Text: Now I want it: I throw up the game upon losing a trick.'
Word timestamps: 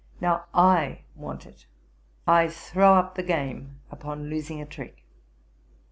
Now 0.19 0.45
I 0.51 1.01
want 1.13 1.45
it: 1.45 1.67
I 2.25 2.47
throw 2.47 2.95
up 2.95 3.13
the 3.13 3.21
game 3.21 3.81
upon 3.91 4.31
losing 4.31 4.59
a 4.59 4.65
trick.' 4.65 5.05